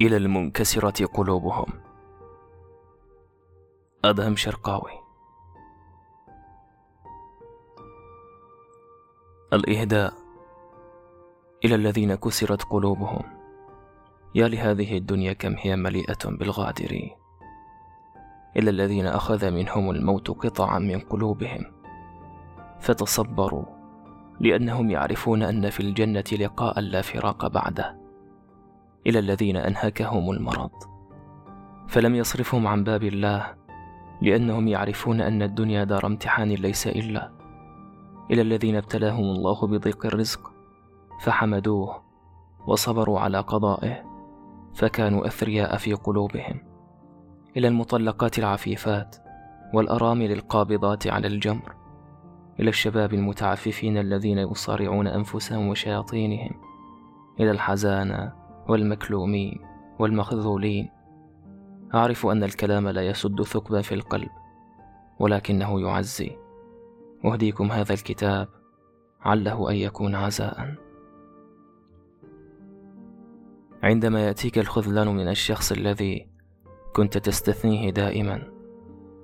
[0.00, 1.66] إلى المنكسرة قلوبهم.
[4.04, 4.92] أدهم شرقاوي.
[9.52, 10.12] الإهداء
[11.64, 13.22] إلى الذين كسرت قلوبهم.
[14.34, 17.10] يا لهذه الدنيا كم هي مليئة بالغادرين
[18.56, 21.64] إلى الذين أخذ منهم الموت قطعا من قلوبهم.
[22.80, 23.64] فتصبروا
[24.40, 27.99] لأنهم يعرفون أن في الجنة لقاء لا فراق بعده.
[29.06, 30.70] إلى الذين أنهكهم المرض.
[31.88, 33.54] فلم يصرفهم عن باب الله
[34.22, 37.30] لأنهم يعرفون أن الدنيا دار امتحان ليس إلا
[38.30, 40.52] إلى الذين ابتلاهم الله بضيق الرزق
[41.20, 42.02] فحمدوه
[42.66, 44.02] وصبروا على قضائه
[44.74, 46.60] فكانوا أثرياء في قلوبهم.
[47.56, 49.16] إلى المطلقات العفيفات
[49.74, 51.74] والأرامل القابضات على الجمر
[52.60, 56.50] إلى الشباب المتعففين الذين يصارعون أنفسهم وشياطينهم
[57.40, 58.39] إلى الحزانة
[58.70, 59.60] والمكلومين
[59.98, 60.90] والمخذولين.
[61.94, 64.28] أعرف أن الكلام لا يسد ثقبا في القلب
[65.18, 66.36] ولكنه يعزي.
[67.24, 68.48] أهديكم هذا الكتاب
[69.20, 70.74] عله أن يكون عزاء.
[73.82, 76.28] عندما يأتيك الخذلان من الشخص الذي
[76.96, 78.42] كنت تستثنيه دائما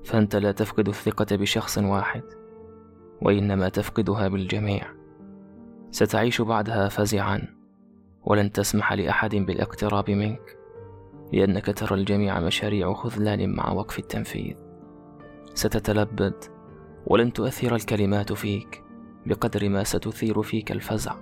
[0.05, 2.23] فأنت لا تفقد الثقة بشخص واحد
[3.23, 4.87] وإنما تفقدها بالجميع.
[5.91, 7.56] ستعيش بعدها فزعا.
[8.27, 10.59] ولن تسمح لأحد بالاقتراب منك
[11.33, 14.57] لأنك ترى الجميع مشاريع خذلان مع وقف التنفيذ.
[15.55, 16.45] ستتلبد
[17.07, 18.85] ولن تؤثر الكلمات فيك
[19.27, 21.15] بقدر ما ستثير فيك الفزع.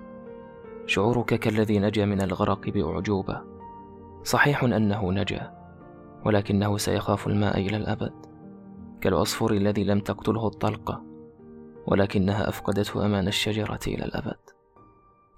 [0.86, 3.40] شعورك كالذي نجا من الغرق بأعجوبة.
[4.22, 5.54] صحيح أنه نجا
[6.24, 8.12] ولكنه سيخاف الماء إلى الأبد
[9.00, 11.04] كالعصفور الذي لم تقتله الطلقة
[11.86, 14.38] ولكنها أفقدته أمان الشجرة إلى الأبد.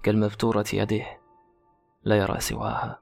[0.03, 1.16] كالمبتورة يده
[2.07, 2.99] لا يرى سواها.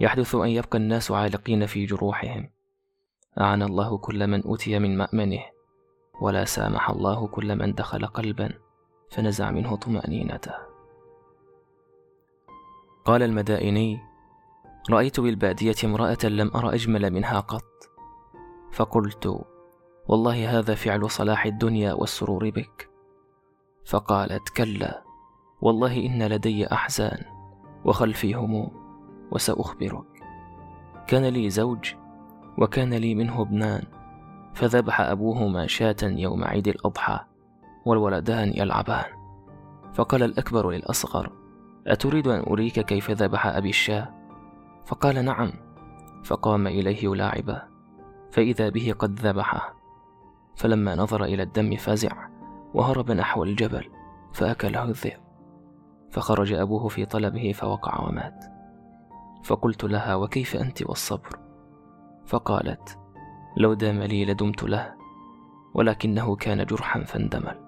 [0.00, 2.50] يحدث أن يبقى الناس عالقين في جروحهم.
[3.40, 5.42] أعان الله كل من أوتي من مأمنه
[6.20, 8.54] ولا سامح الله كل من دخل قلبا
[9.10, 10.54] فنزع منه طمأنينته.
[13.04, 14.00] قال المدائني
[14.90, 17.72] رأيت بالبادية امرأة لم أر أجمل منها قط.
[18.72, 19.44] فقلت
[20.08, 22.90] والله هذا فعل صلاح الدنيا والسرور بك.
[23.84, 25.02] فقالت كلا
[25.60, 27.31] والله إن لدي أحزان.
[27.84, 28.70] وخلفي هموم
[29.30, 30.04] وسأخبرك.
[31.06, 31.94] كان لي زوج
[32.58, 33.82] وكان لي منه ابنان
[34.54, 37.20] فذبح أبوهما شاة يوم عيد الأضحى
[37.86, 39.04] والولدان يلعبان.
[39.92, 41.32] فقال الأكبر للأصغر
[41.86, 44.08] أتريد أن أريك كيف ذبح أبي الشاة؟
[44.86, 45.52] فقال نعم.
[46.24, 47.62] فقام إليه يلاعبه
[48.30, 49.74] فإذا به قد ذبحه.
[50.56, 52.28] فلما نظر إلى الدم فزع
[52.74, 53.88] وهرب نحو الجبل
[54.32, 55.31] فأكله الذئب.
[56.12, 58.44] فخرج أبوه في طلبه فوقع ومات.
[59.44, 61.38] فقلت لها وكيف أنت والصبر؟
[62.26, 62.98] فقالت
[63.56, 64.94] لو دام لي لدمت له
[65.74, 67.60] ولكنه كان جرحا فاندمل.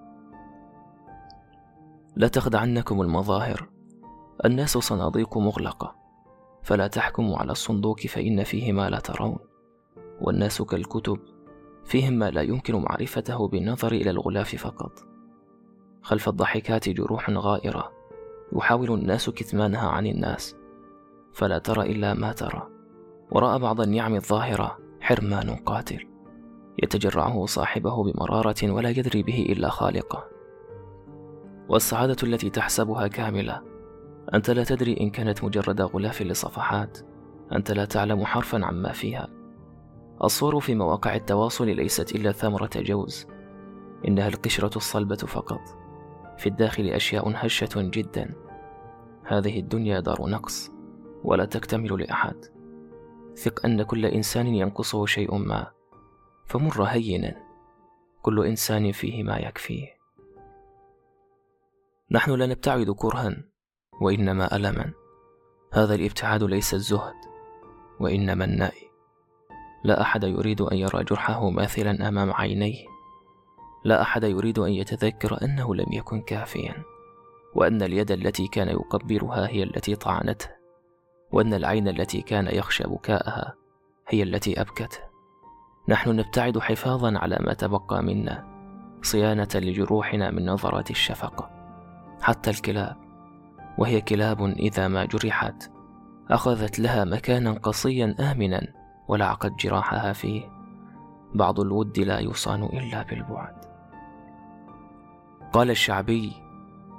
[2.15, 3.69] لا تخدعنكم المظاهر.
[4.45, 5.95] الناس صناديق مغلقة
[6.61, 9.37] فلا تحكموا على الصندوق فإن فيه ما لا ترون.
[10.21, 11.19] والناس كالكتب
[11.85, 14.91] فيهم ما لا يمكن معرفته بالنظر إلى الغلاف فقط.
[16.01, 18.04] خلف الضحكات جروح غائرة.
[18.53, 20.55] يحاول الناس كتمانها عن الناس
[21.33, 22.69] فلا ترى إلا ما ترى.
[23.31, 26.07] وراء بعض النعم الظاهرة حرمان قاتل
[26.83, 30.27] يتجرعه صاحبه بمرارة ولا يدري به إلا خالقه.
[31.69, 33.61] والسعادة التي تحسبها كاملة
[34.33, 36.97] أنت لا تدري إن كانت مجرد غلاف لصفحات
[37.51, 39.27] أنت لا تعلم حرفا عما فيها.
[40.23, 43.27] الصور في مواقع التواصل ليست إلا ثمرة جوز
[44.07, 45.84] إنها القشرة الصلبة فقط.
[46.37, 48.35] في الداخل أشياء هشة جدا.
[49.23, 50.71] هذه الدنيا دار نقص
[51.23, 52.45] ولا تكتمل لأحد.
[53.35, 55.71] ثق أن كل إنسان ينقصه شيء ما
[56.45, 57.35] فمر هينا.
[58.21, 59.87] كل إنسان فيه ما يكفيه.
[62.11, 63.35] نحن لا نبتعد كرها
[64.01, 64.93] وإنما ألما.
[65.73, 67.15] هذا الابتعاد ليس الزهد
[67.99, 68.89] وإنما النأي.
[69.83, 72.94] لا أحد يريد أن يرى جرحه ماثلا أمام عينيه.
[73.85, 76.83] لا أحد يريد أن يتذكر أنه لم يكن كافيا
[77.55, 80.49] وأن اليد التي كان يقبلها هي التي طعنته
[81.31, 83.53] وأن العين التي كان يخشى بكاءها
[84.07, 84.99] هي التي أبكته
[85.89, 88.55] نحن نبتعد حفاظا على ما تبقى منا
[89.01, 91.49] صيانة لجروحنا من نظرات الشفقة
[92.21, 92.95] حتى الكلاب
[93.77, 95.71] وهي كلاب إذا ما جرحت
[96.29, 98.67] أخذت لها مكانا قصيا آمنا
[99.07, 100.43] ولعقت جراحها فيه.
[101.33, 103.74] بعض الود لا يصان إلا بالبعد.
[105.55, 106.33] قال الشعبي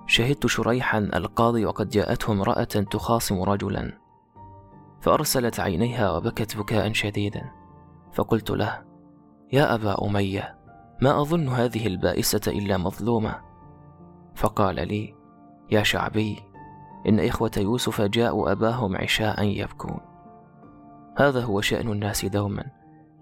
[0.07, 3.93] شهدت شريحا القاضي وقد جاءته امرأة تخاصم رجلا
[5.01, 7.51] فأرسلت عينيها وبكت بكاء شديدا
[8.13, 8.85] فقلت له
[9.53, 10.59] يا أبا أمية
[11.03, 13.41] ما أظن هذه البائسة إلا مظلومة.
[14.35, 15.15] فقال لي
[15.71, 16.37] يا شعبي
[17.09, 20.01] إن إخوة يوسف جاءوا أباهم عشاء يبكون.
[21.19, 22.65] هذا هو شأن الناس دوما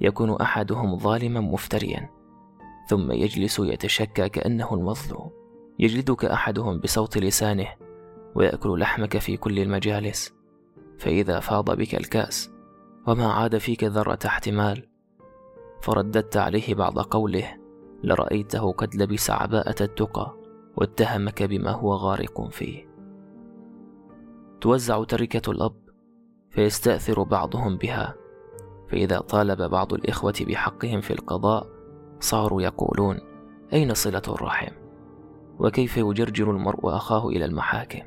[0.00, 2.10] يكون أحدهم ظالما مفتريا.
[2.86, 5.30] ثم يجلس يتشكى كأنه المظلوم.
[5.78, 7.68] يجلدك أحدهم بصوت لسانه
[8.34, 10.34] ويأكل لحمك في كل المجالس.
[10.98, 12.50] فإذا فاض بك الكأس
[13.06, 14.88] وما عاد فيك ذرة احتمال.
[15.82, 17.56] فرددت عليه بعض قوله
[18.04, 20.36] لرأيته قد لبس عباءة التقى
[20.76, 22.88] واتهمك بما هو غارق فيه.
[24.60, 25.76] توزع تركة الأب
[26.50, 28.14] فيستأثر بعضهم بها.
[28.88, 31.73] فإذا طالب بعض الإخوة بحقهم في القضاء
[32.20, 33.18] صاروا يقولون
[33.72, 34.72] أين صلة الرحم؟
[35.58, 38.02] وكيف يجرجر المرء أخاه إلى المحاكم؟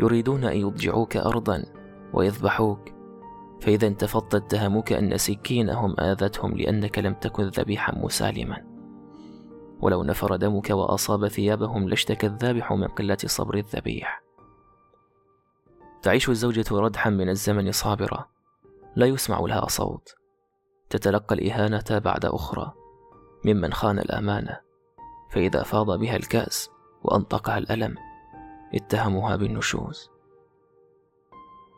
[0.00, 1.64] يريدون أن يضجعوك أرضا
[2.12, 2.96] ويذبحوك
[3.60, 8.64] فإذا انتفضت اتهموك أن سكينهم آذتهم لأنك لم تكن ذبيحا مسالما.
[9.80, 14.22] ولو نفر دمك وأصاب ثيابهم لاشتكى الذابح من قلة صبر الذبيح.
[16.02, 18.28] تعيش الزوجة ردحا من الزمن صابرة.
[18.96, 20.14] لا يسمع لها صوت.
[20.90, 22.72] تتلقى الإهانة بعد أخرى
[23.44, 24.60] ممن خان الأمانة
[25.30, 26.70] فإذا فاض بها الكأس
[27.02, 27.94] وأنطقها الألم
[28.74, 30.10] اتهموها بالنشوز.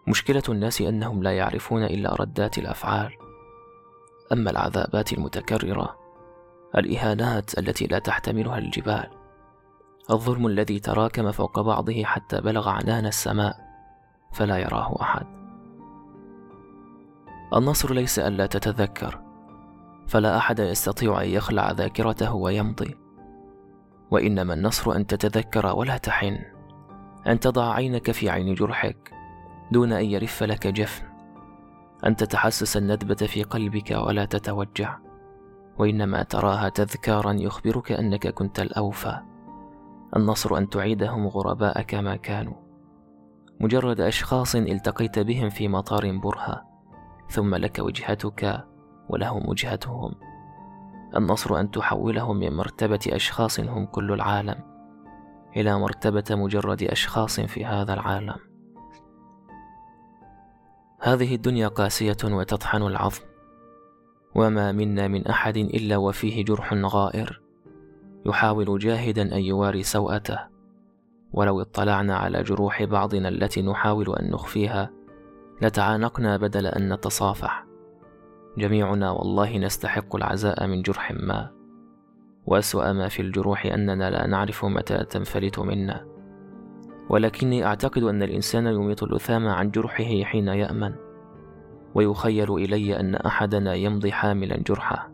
[0.09, 3.13] مشكلة الناس أنهم لا يعرفون إلا ردات الأفعال.
[4.33, 5.99] أما العذابات المتكررة
[6.77, 9.11] الإهانات التي لا تحتملها الجبال.
[10.11, 13.57] الظلم الذي تراكم فوق بعضه حتى بلغ عنان السماء
[14.33, 15.38] فلا يراه أحد.
[17.57, 19.21] النصر ليس ألا تتذكر
[20.07, 22.97] فلا أحد يستطيع أن يخلع ذاكرته ويمضي.
[24.11, 26.39] وإنما النصر أن تتذكر ولا تحن
[27.27, 29.13] أن تضع عينك في عين جرحك
[29.73, 31.09] دون أن يرف لك جفن
[32.07, 34.99] أن تتحسس الندبة في قلبك ولا تتوجع.
[35.79, 39.19] وإنما تراها تذكارا يخبرك أنك كنت الأوفى.
[40.17, 42.55] النصر أن تعيدهم غرباء كما كانوا.
[43.61, 46.68] مجرد أشخاص التقيت بهم في مطار برهة.
[47.29, 48.65] ثم لك وجهتك
[49.09, 50.15] ولهم وجهتهم.
[51.17, 54.55] النصر أن تحولهم من مرتبة أشخاص هم كل العالم
[55.57, 58.37] إلى مرتبة مجرد أشخاص في هذا العالم.
[61.01, 63.23] هذه الدنيا قاسية وتطحن العظم
[64.35, 67.41] وما منا من أحد إلا وفيه جرح غائر
[68.27, 70.39] يحاول جاهدا أن يواري سوءته.
[71.33, 74.91] ولو اطلعنا على جروح بعضنا التي نحاول أن نخفيها
[75.63, 77.65] لتعانقنا بدل أن نتصافح.
[78.59, 81.51] جميعنا والله نستحق العزاء من جرح ما.
[82.47, 86.07] وأسوأ ما في الجروح أننا لا نعرف متى تنفلت منا.
[87.11, 90.95] ولكني أعتقد أن الإنسان يميط اللثام عن جرحه حين يأمن.
[91.95, 95.11] ويخيل إلي أن أحدنا يمضي حاملا جرحه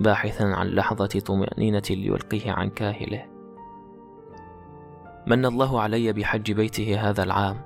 [0.00, 3.24] باحثا عن لحظة طمأنينة ليلقيه عن كاهله.
[5.26, 7.56] من الله علي بحج بيته هذا العام.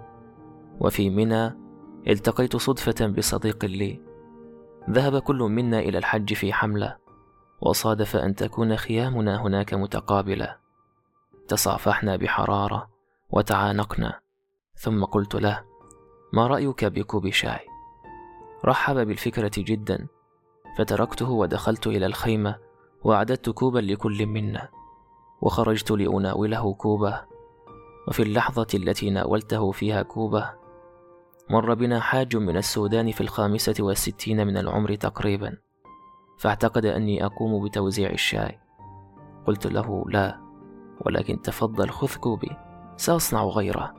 [0.80, 1.59] وفي منى
[2.08, 4.00] التقيت صدفة بصديق لي.
[4.90, 6.96] ذهب كل منا إلى الحج في حملة
[7.60, 10.56] وصادف أن تكون خيامنا هناك متقابلة.
[11.48, 12.90] تصافحنا بحرارة
[13.30, 14.20] وتعانقنا.
[14.74, 15.64] ثم قلت له
[16.32, 17.60] ما رأيك بكوب شاي؟
[18.64, 20.06] رحب بالفكرة جدا
[20.78, 22.56] فتركته ودخلت إلى الخيمة
[23.04, 24.68] وأعددت كوبا لكل منا
[25.40, 27.20] وخرجت لأناوله كوبة.
[28.08, 30.60] وفي اللحظة التي ناولته فيها كوبة
[31.50, 35.56] مر بنا حاج من السودان في الخامسة والستين من العمر تقريبا
[36.38, 38.58] فاعتقد أني أقوم بتوزيع الشاي.
[39.46, 40.40] قلت له لا
[41.00, 42.50] ولكن تفضل خذ كوبي
[42.96, 43.94] سأصنع غيره.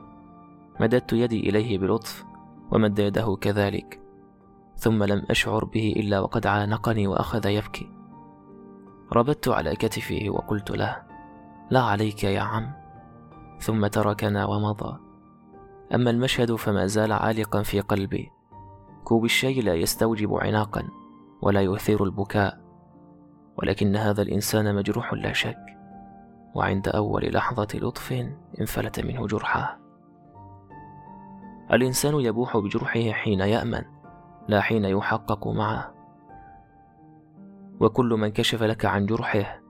[0.80, 2.24] مددت يدي إليه بلطف
[2.70, 4.00] ومد يده كذلك
[4.76, 7.90] ثم لم أشعر به إلا وقد عانقني وأخذ يبكي.
[9.12, 11.02] ربت على كتفه وقلت له
[11.70, 12.72] لا عليك يا عم.
[13.60, 15.11] ثم تركنا ومضى.
[15.94, 18.30] أما المشهد فما زال عالقا في قلبي.
[19.04, 20.88] كوب الشاي لا يستوجب عناقا
[21.42, 22.60] ولا يثير البكاء
[23.56, 25.72] ولكن هذا الإنسان مجروح لا شك.
[26.54, 28.24] وعند أول لحظة لطف
[28.60, 29.78] انفلت منه جرحه
[31.72, 33.82] الإنسان يبوح بجرحه حين يأمن
[34.48, 35.94] لا حين يحقق معه.
[37.80, 39.60] وكل من كشف لك عن جرحه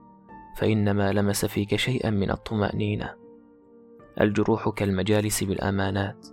[0.55, 3.22] فإنما لمس فيك شيئا من الطمأنينة.
[4.21, 6.27] الجروح كالمجالس بالأمانات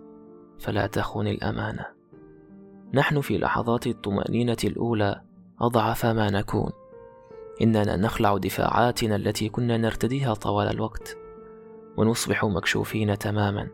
[0.59, 1.87] فلا تخن الأمانة.
[2.95, 5.21] نحن في لحظات الطمأنينة الأولى
[5.61, 6.73] أضعف ما نكون.
[7.63, 11.17] إننا نخلع دفاعاتنا التي كنا نرتديها طوال الوقت
[11.97, 13.69] ونصبح مكشوفين تماما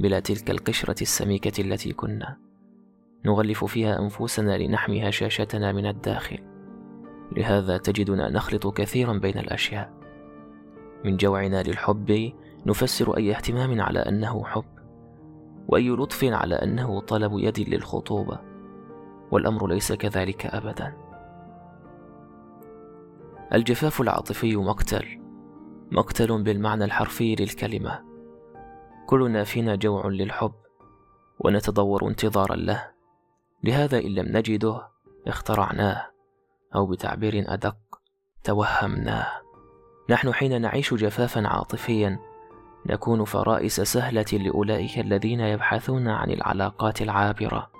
[0.00, 2.36] بلا تلك القشرة السميكة التي كنا.
[3.24, 6.38] نغلف فيها أنفسنا لنحمي هشاشتنا من الداخل.
[7.36, 9.92] لهذا تجدنا نخلط كثيرا بين الأشياء.
[11.04, 12.32] من جوعنا للحب
[12.66, 14.64] نفسر أي اهتمام على أنه حب
[15.68, 18.38] وأي لطف على أنه طلب يد للخطوبة
[19.30, 20.96] والأمر ليس كذلك أبدا.
[23.54, 25.20] الجفاف العاطفي مقتل
[25.92, 28.04] مقتل بالمعنى الحرفي للكلمة.
[29.06, 30.52] كلنا فينا جوع للحب
[31.40, 32.90] ونتضور انتظارا له.
[33.64, 34.88] لهذا إن لم نجده
[35.26, 36.06] اخترعناه
[36.74, 37.76] أو بتعبير أدق
[38.44, 39.26] توهمناه.
[40.10, 42.18] نحن حين نعيش جفافا عاطفيا
[42.86, 47.70] نكون فرائس سهلة لأولئك الذين يبحثون عن العلاقات العابرة.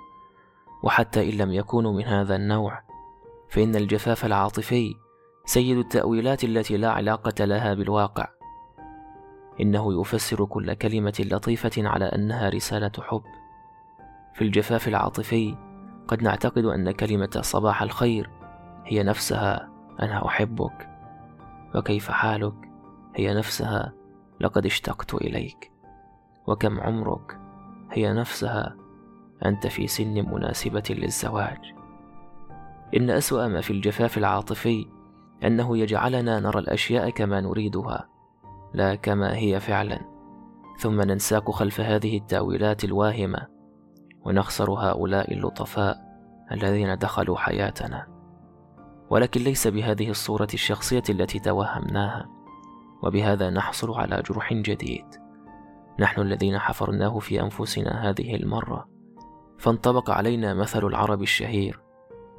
[0.83, 2.81] وحتى إن لم يكونوا من هذا النوع
[3.49, 4.95] فإن الجفاف العاطفي
[5.45, 8.27] سيد التأويلات التي لا علاقة لها بالواقع.
[9.61, 13.23] إنه يفسر كل كلمة لطيفة على أنها رسالة حب.
[14.33, 15.55] في الجفاف العاطفي
[16.07, 18.29] قد نعتقد أن كلمة صباح الخير
[18.85, 19.69] هي نفسها
[20.01, 20.89] أنا أحبك
[21.75, 22.53] وكيف حالك؟
[23.15, 23.93] هي نفسها
[24.41, 25.71] لقد اشتقت إليك.
[26.47, 27.39] وكم عمرك؟
[27.91, 28.75] هي نفسها
[29.45, 31.57] أنت في سن مناسبة للزواج.
[32.97, 34.85] إن أسوأ ما في الجفاف العاطفي
[35.43, 38.09] أنه يجعلنا نرى الأشياء كما نريدها
[38.73, 39.99] لا كما هي فعلا.
[40.77, 43.47] ثم ننساق خلف هذه التأويلات الواهمة
[44.25, 45.97] ونخسر هؤلاء اللطفاء
[46.51, 48.07] الذين دخلوا حياتنا.
[49.09, 52.38] ولكن ليس بهذه الصورة الشخصية التي توهمناها.
[53.03, 55.05] وبهذا نحصل على جرح جديد.
[55.99, 58.89] نحن الذين حفرناه في أنفسنا هذه المرة.
[59.57, 61.79] فانطبق علينا مثل العرب الشهير.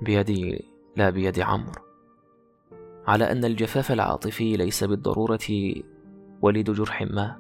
[0.03, 0.65] بيدي
[0.97, 1.83] لا بيد عمرو.
[3.07, 5.75] على أن الجفاف العاطفي ليس بالضرورة
[6.43, 7.37] ولد جرح ما.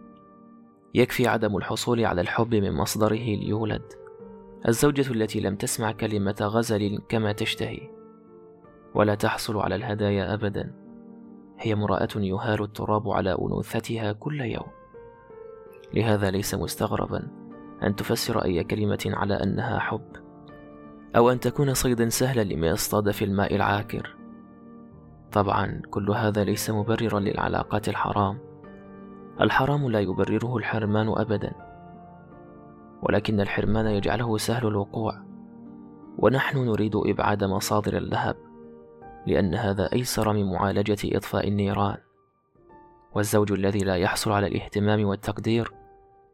[0.95, 3.83] يكفي عدم الحصول على الحب من مصدره ليولد.
[4.69, 7.91] الزوجة التي لم تسمع كلمة غزل كما تشتهي.
[8.95, 10.79] ولا تحصل على الهدايا أبدا.
[11.62, 14.67] هي امرأة يهال التراب على أنوثتها كل يوم.
[15.95, 17.29] لهذا ليس مستغربا
[17.83, 20.17] أن تفسر أي كلمة على أنها حب
[21.17, 24.17] أو أن تكون صيدا سهلا لما يصطاد في الماء العاكر.
[25.33, 28.38] طبعا كل هذا ليس مبررا للعلاقات الحرام.
[29.40, 31.52] الحرام لا يبرره الحرمان أبدا
[33.02, 35.14] ولكن الحرمان يجعله سهل الوقوع.
[36.19, 38.37] ونحن نريد إبعاد مصادر اللهب.
[39.30, 41.96] لأن هذا أيسر من معالجة إطفاء النيران.
[43.14, 45.72] والزوج الذي لا يحصل على الاهتمام والتقدير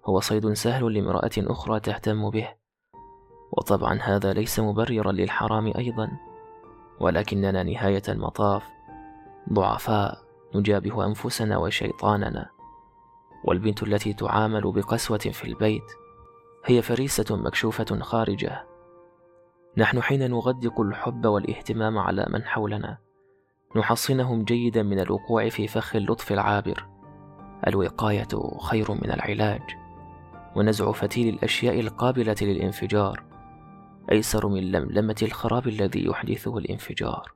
[0.04, 2.48] هو صيد سهل لامرأة أخرى تهتم به.
[3.52, 6.10] وطبعا هذا ليس مبررا للحرام أيضا
[7.00, 8.64] ولكننا نهاية المطاف
[9.52, 10.18] ضعفاء
[10.54, 12.50] نجابه أنفسنا وشيطاننا.
[13.44, 15.92] والبنت التي تعامل بقسوة في البيت
[16.64, 18.75] هي فريسة مكشوفة خارجة.
[19.78, 22.98] نحن حين نغدق الحب والاهتمام على من حولنا
[23.76, 26.86] نحصنهم جيدا من الوقوع في فخ اللطف العابر.
[27.66, 29.62] الوقاية خير من العلاج
[30.56, 33.24] ونزع فتيل الأشياء القابلة للانفجار
[34.12, 37.32] أيسر من لملمة الخراب الذي يحدثه الانفجار.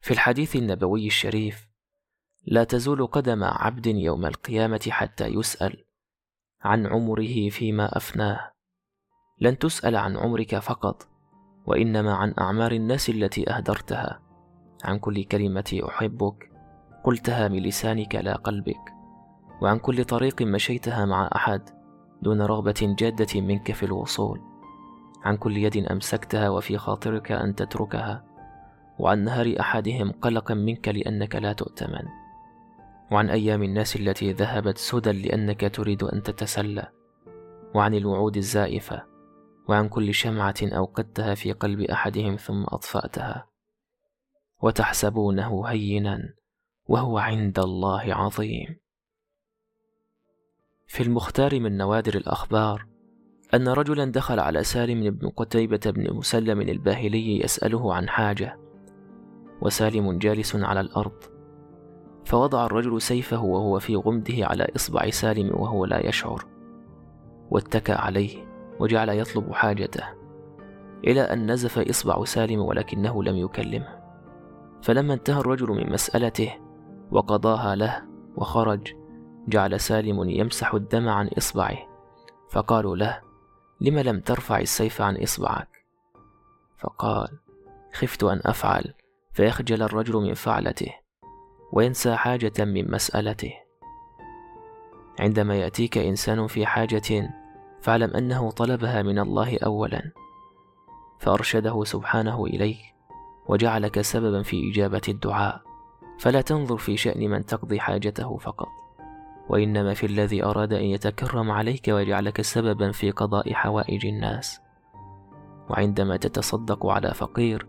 [0.00, 1.68] في الحديث النبوي الشريف
[2.46, 5.84] لا تزول قدم عبد يوم القيامة حتى يسأل
[6.62, 8.59] عن عمره فيما أفناه.
[9.40, 11.08] لن تسأل عن عمرك فقط
[11.66, 14.20] وإنما عن أعمار الناس التي أهدرتها.
[14.84, 16.50] عن كل كلمة أحبك
[17.04, 18.94] قلتها بلسانك لا قلبك.
[19.62, 21.70] وعن كل طريق مشيتها مع أحد
[22.22, 24.40] دون رغبة جادة منك في الوصول.
[25.24, 28.24] عن كل يد أمسكتها وفي خاطرك أن تتركها.
[28.98, 32.04] وعن نهر أحدهم قلقا منك لأنك لا تؤتمن.
[33.12, 36.88] وعن أيام الناس التي ذهبت سدى لأنك تريد أن تتسلى.
[37.74, 39.09] وعن الوعود الزائفة
[39.68, 43.46] وعن كل شمعة أوقدتها في قلب أحدهم ثم أطفأتها.
[44.62, 46.34] وتحسبونه هينا
[46.88, 48.76] وهو عند الله عظيم.
[50.86, 52.86] في المختار من نوادر الأخبار
[53.54, 58.58] أن رجلا دخل على سالم بن قتيبة بن مسلم الباهلي يسأله عن حاجة.
[59.62, 61.22] وسالم جالس على الأرض.
[62.24, 66.46] فوضع الرجل سيفه وهو في غمده على إصبع سالم وهو لا يشعر.
[67.50, 68.49] واتكى عليه.
[68.80, 70.04] وجعل يطلب حاجته
[71.04, 74.00] إلى أن نزف إصبع سالم ولكنه لم يكلمه.
[74.82, 76.54] فلما انتهى الرجل من مسألته
[77.10, 78.02] وقضاها له
[78.36, 78.94] وخرج
[79.48, 81.78] جعل سالم يمسح الدم عن إصبعه.
[82.50, 83.20] فقالوا له
[83.80, 85.68] لم لم ترفع السيف عن إصبعك؟
[86.78, 87.28] فقال
[87.92, 88.94] خفت أن أفعل.
[89.32, 90.94] فيخجل الرجل من فعلته
[91.72, 93.52] وينسى حاجة من مسألته.
[95.18, 97.30] عندما يأتيك إنسان في حاجة
[97.82, 100.12] فاعلم أنه طلبها من الله أولا
[101.18, 102.78] فأرشده سبحانه إليه
[103.48, 105.62] وجعلك سببا في إجابة الدعاء.
[106.18, 108.68] فلا تنظر في شأن من تقضي حاجته فقط
[109.48, 114.60] وإنما في الذي أراد أن يتكرم عليك ويجعلك سببا في قضاء حوائج الناس.
[115.70, 117.66] وعندما تتصدق على فقير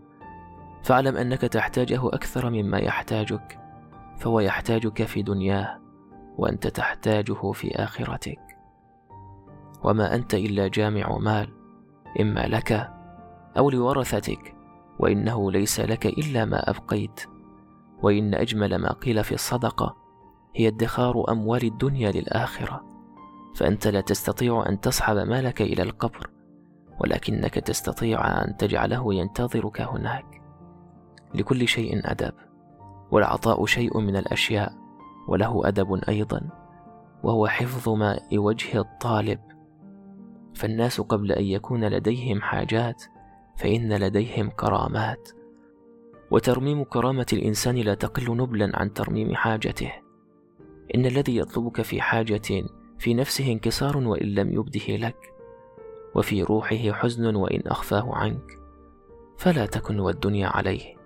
[0.82, 3.58] فاعلم أنك تحتاجه أكثر مما يحتاجك
[4.18, 5.78] فهو يحتاجك في دنياه
[6.38, 8.51] وأنت تحتاجه في آخرتك.
[9.84, 11.48] وما أنت إلا جامع مال
[12.20, 12.90] إما لك
[13.58, 14.54] أو لورثتك
[14.98, 17.20] وإنه ليس لك إلا ما أبقيت.
[18.02, 19.96] وإن أجمل ما قيل في الصدقة
[20.56, 22.84] هي ادخار أموال الدنيا للآخرة.
[23.54, 26.30] فأنت لا تستطيع أن تصحب مالك إلى القبر
[27.00, 30.42] ولكنك تستطيع أن تجعله ينتظرك هناك.
[31.34, 32.34] لكل شيء أدب
[33.10, 34.72] والعطاء شيء من الأشياء
[35.28, 36.40] وله أدب أيضا
[37.22, 39.38] وهو حفظ ماء وجه الطالب.
[40.54, 43.04] فالناس قبل أن يكون لديهم حاجات
[43.56, 45.28] فإن لديهم كرامات.
[46.30, 49.92] وترميم كرامة الإنسان لا تقل نبلا عن ترميم حاجته.
[50.94, 52.64] إن الذي يطلبك في حاجة
[52.98, 55.16] في نفسه انكسار وإن لم يبده لك
[56.14, 58.58] وفي روحه حزن وإن أخفاه عنك
[59.38, 60.96] فلا تكن والدنيا عليه.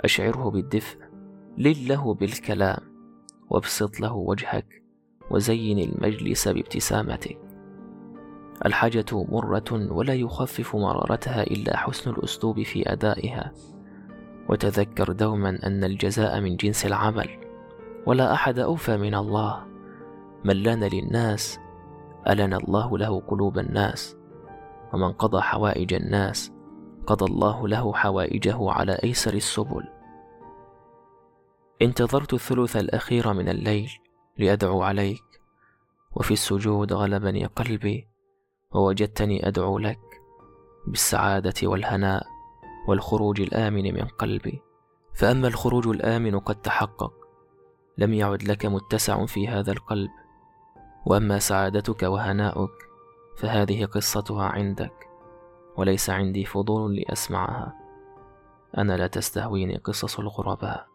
[0.00, 0.98] أشعره بالدفء
[1.58, 2.78] لله بالكلام
[3.50, 4.82] وابسط له وجهك
[5.30, 7.43] وزين المجلس بابتسامتك.
[8.66, 13.52] الحاجة مرة ولا يخفف مرارتها إلا حسن الأسلوب في أدائها.
[14.48, 17.28] وتذكر دوما أن الجزاء من جنس العمل
[18.06, 19.66] ولا أحد أوفى من الله.
[20.44, 21.58] من لأن للناس
[22.28, 24.16] ألن الله له قلوب الناس.
[24.92, 26.52] ومن قضى حوائج الناس
[27.06, 29.84] قضى الله له حوائجه على أيسر السبل.
[31.82, 33.90] انتظرت الثلث الأخير من الليل
[34.38, 35.24] لأدعو عليك.
[36.12, 38.13] وفي السجود غلبني قلبي.
[38.74, 40.00] ووجدتني أدعو لك
[40.86, 42.26] بالسعادة والهناء
[42.88, 44.62] والخروج الآمن من قلبي.
[45.14, 47.12] فأما الخروج الآمن قد تحقق
[47.98, 50.10] لم يعد لك متسع في هذا القلب.
[51.06, 52.88] وأما سعادتك وهناؤك
[53.36, 55.08] فهذه قصتها عندك
[55.76, 57.74] وليس عندي فضول لأسمعها.
[58.78, 60.93] أنا لا تستهويني قصص الغرباء.